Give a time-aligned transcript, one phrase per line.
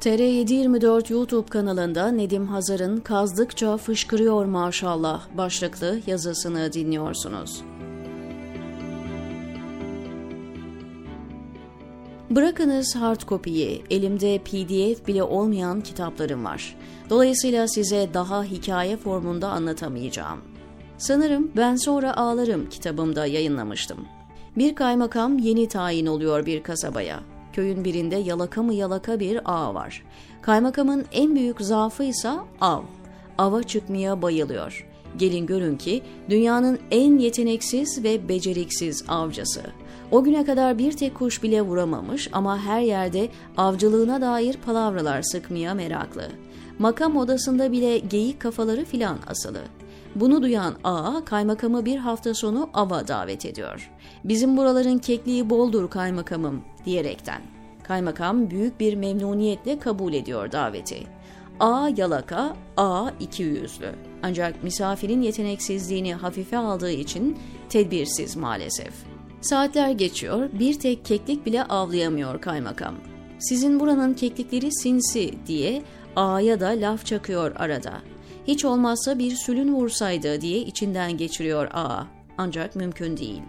[0.00, 7.62] TR724 YouTube kanalında Nedim Hazar'ın Kazdıkça Fışkırıyor Maşallah başlıklı yazısını dinliyorsunuz.
[12.30, 16.76] Bırakınız hard copy'yi, elimde pdf bile olmayan kitaplarım var.
[17.10, 20.40] Dolayısıyla size daha hikaye formunda anlatamayacağım.
[20.98, 23.98] Sanırım Ben Sonra Ağlarım kitabımda yayınlamıştım.
[24.56, 27.20] Bir kaymakam yeni tayin oluyor bir kasabaya.
[27.52, 30.02] Köyün birinde yalaka mı yalaka bir ağ var.
[30.42, 32.82] Kaymakamın en büyük zaafı ise av.
[33.38, 34.89] Ava çıkmaya bayılıyor.
[35.16, 39.62] Gelin görün ki dünyanın en yeteneksiz ve beceriksiz avcısı.
[40.10, 45.74] O güne kadar bir tek kuş bile vuramamış ama her yerde avcılığına dair palavralar sıkmaya
[45.74, 46.28] meraklı.
[46.78, 49.60] Makam odasında bile geyik kafaları filan asılı.
[50.14, 53.90] Bunu duyan ağa kaymakamı bir hafta sonu ava davet ediyor.
[54.24, 57.42] Bizim buraların kekliği boldur kaymakamım diyerekten.
[57.82, 61.06] Kaymakam büyük bir memnuniyetle kabul ediyor daveti.
[61.60, 63.94] A yalaka, A iki yüzlü.
[64.22, 68.92] Ancak misafirin yeteneksizliğini hafife aldığı için tedbirsiz maalesef.
[69.40, 72.94] Saatler geçiyor, bir tek keklik bile avlayamıyor kaymakam.
[73.38, 75.82] Sizin buranın keklikleri sinsi diye
[76.16, 77.92] A'ya da laf çakıyor arada.
[78.46, 82.04] Hiç olmazsa bir sülün vursaydı diye içinden geçiriyor A.
[82.38, 83.42] Ancak mümkün değil.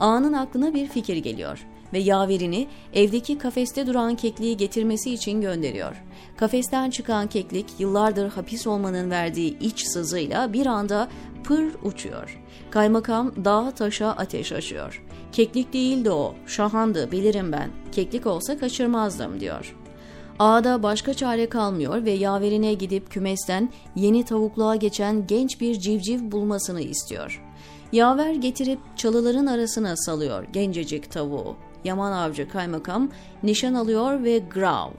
[0.00, 6.04] A'nın aklına bir fikir geliyor ve yaverini evdeki kafeste duran kekliği getirmesi için gönderiyor.
[6.36, 11.08] Kafesten çıkan keklik yıllardır hapis olmanın verdiği iç sızıyla bir anda
[11.44, 12.40] pır uçuyor.
[12.70, 15.02] Kaymakam dağa taşa ateş açıyor.
[15.32, 17.70] Keklik değildi o, şahandı bilirim ben.
[17.92, 19.76] Keklik olsa kaçırmazdım diyor.
[20.38, 26.80] Ağda başka çare kalmıyor ve yaverine gidip kümesten yeni tavukluğa geçen genç bir civciv bulmasını
[26.80, 27.42] istiyor.
[27.92, 31.56] Yaver getirip çalıların arasına salıyor gencecik tavuğu.
[31.84, 33.10] Yaman avcı kaymakam
[33.42, 34.90] nişan alıyor ve grav.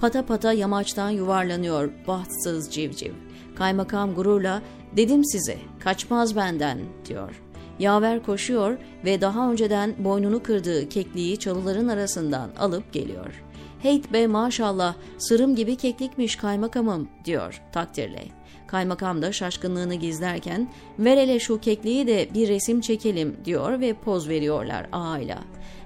[0.00, 3.12] Pata pata yamaçtan yuvarlanıyor bahtsız civciv.
[3.56, 4.62] Kaymakam gururla
[4.96, 7.42] dedim size kaçmaz benden diyor.
[7.78, 13.42] Yaver koşuyor ve daha önceden boynunu kırdığı kekliği çalıların arasından alıp geliyor.
[13.82, 18.24] Heyt be maşallah sırım gibi keklikmiş kaymakamım diyor takdirle.
[18.66, 20.68] Kaymakam da şaşkınlığını gizlerken
[20.98, 25.38] ver hele şu kekliği de bir resim çekelim diyor ve poz veriyorlar ağayla.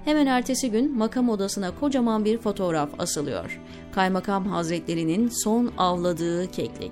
[0.05, 3.61] Hemen ertesi gün makam odasına kocaman bir fotoğraf asılıyor.
[3.91, 6.91] Kaymakam hazretlerinin son avladığı keklik.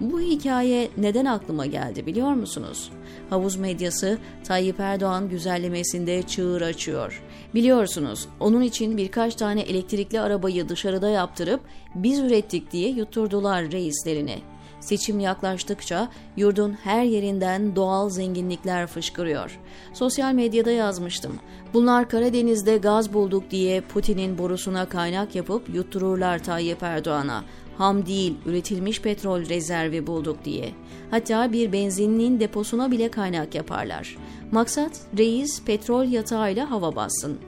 [0.00, 2.90] Bu hikaye neden aklıma geldi biliyor musunuz?
[3.30, 7.22] Havuz medyası Tayyip Erdoğan güzellemesinde çığır açıyor.
[7.54, 11.60] Biliyorsunuz onun için birkaç tane elektrikli arabayı dışarıda yaptırıp
[11.94, 14.38] biz ürettik diye yutturdular reislerini.
[14.82, 19.60] Seçim yaklaştıkça yurdun her yerinden doğal zenginlikler fışkırıyor.
[19.92, 21.32] Sosyal medyada yazmıştım.
[21.74, 27.44] Bunlar Karadeniz'de gaz bulduk diye Putin'in borusuna kaynak yapıp yuttururlar Tayyip Erdoğan'a.
[27.78, 30.72] Ham değil, üretilmiş petrol rezervi bulduk diye.
[31.10, 34.16] Hatta bir benzinliğin deposuna bile kaynak yaparlar.
[34.52, 37.38] Maksat reis petrol yatağıyla hava bassın.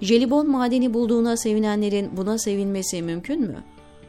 [0.00, 3.64] Jelibon madeni bulduğuna sevinenlerin buna sevinmesi mümkün mü?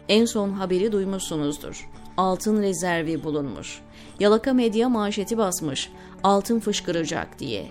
[0.09, 3.81] En son haberi duymuşsunuzdur altın rezervi bulunmuş.
[4.19, 5.91] Yalaka medya manşeti basmış,
[6.23, 7.67] altın fışkıracak diye.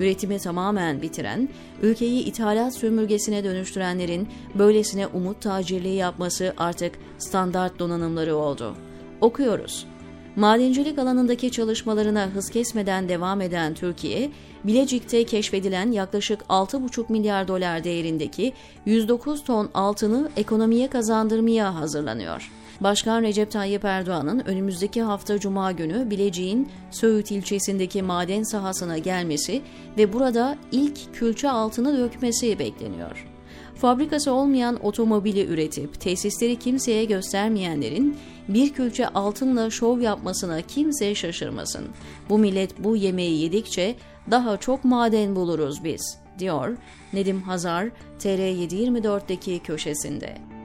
[0.00, 1.48] Üretimi tamamen bitiren,
[1.82, 8.76] ülkeyi ithalat sömürgesine dönüştürenlerin böylesine umut tacirliği yapması artık standart donanımları oldu.
[9.20, 9.86] Okuyoruz.
[10.36, 14.30] Madencilik alanındaki çalışmalarına hız kesmeden devam eden Türkiye,
[14.64, 18.52] Bilecik'te keşfedilen yaklaşık 6,5 milyar dolar değerindeki
[18.86, 22.50] 109 ton altını ekonomiye kazandırmaya hazırlanıyor.
[22.80, 29.62] Başkan Recep Tayyip Erdoğan'ın önümüzdeki hafta Cuma günü Bilecik'in Söğüt ilçesindeki maden sahasına gelmesi
[29.98, 33.26] ve burada ilk külçe altını dökmesi bekleniyor.
[33.74, 38.16] Fabrikası olmayan otomobili üretip tesisleri kimseye göstermeyenlerin
[38.48, 41.86] bir külçe altınla şov yapmasına kimse şaşırmasın.
[42.28, 43.94] Bu millet bu yemeği yedikçe
[44.30, 46.76] daha çok maden buluruz biz, diyor
[47.12, 50.55] Nedim Hazar TR724'deki köşesinde.